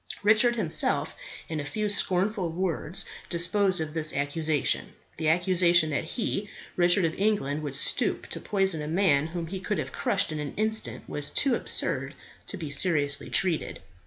Richard 0.23 0.55
himself 0.55 1.15
in 1.47 1.59
a 1.59 1.63
few 1.63 1.87
scornful 1.87 2.49
words 2.51 3.05
disposed 3.29 3.79
of 3.79 3.93
this 3.93 4.15
accusation. 4.15 4.93
The 5.17 5.29
accusation 5.29 5.91
that 5.91 6.03
he, 6.05 6.49
Richard 6.75 7.05
of 7.05 7.13
England, 7.19 7.61
would 7.61 7.75
stoop 7.75 8.25
to 8.29 8.39
poison 8.39 8.81
a 8.81 8.87
man 8.87 9.27
whom 9.27 9.45
he 9.45 9.59
could 9.59 9.77
have 9.77 9.91
crushed 9.91 10.31
in 10.31 10.39
an 10.39 10.55
instant, 10.57 11.07
was 11.07 11.29
too 11.29 11.53
absurd 11.53 12.15
to 12.47 12.57
be 12.57 12.71
seriously 12.71 13.29
treated. 13.29 13.79